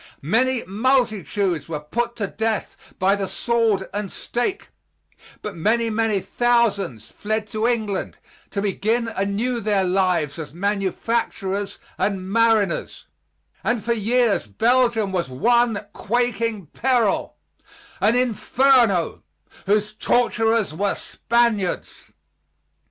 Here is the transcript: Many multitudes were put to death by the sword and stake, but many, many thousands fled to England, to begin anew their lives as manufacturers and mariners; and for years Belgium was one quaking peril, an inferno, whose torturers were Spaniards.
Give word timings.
Many 0.23 0.63
multitudes 0.65 1.69
were 1.69 1.79
put 1.79 2.15
to 2.15 2.25
death 2.25 2.75
by 2.97 3.15
the 3.15 3.27
sword 3.27 3.87
and 3.93 4.11
stake, 4.11 4.69
but 5.43 5.55
many, 5.55 5.91
many 5.91 6.19
thousands 6.21 7.11
fled 7.11 7.45
to 7.49 7.67
England, 7.67 8.17
to 8.49 8.63
begin 8.63 9.09
anew 9.09 9.59
their 9.61 9.83
lives 9.83 10.39
as 10.39 10.55
manufacturers 10.55 11.77
and 11.99 12.27
mariners; 12.31 13.05
and 13.63 13.83
for 13.83 13.93
years 13.93 14.47
Belgium 14.47 15.11
was 15.11 15.29
one 15.29 15.85
quaking 15.93 16.65
peril, 16.73 17.35
an 17.99 18.15
inferno, 18.15 19.21
whose 19.67 19.93
torturers 19.93 20.73
were 20.73 20.95
Spaniards. 20.95 22.11